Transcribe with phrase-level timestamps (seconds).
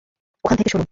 [0.43, 0.87] ওখান থেকে সরুন!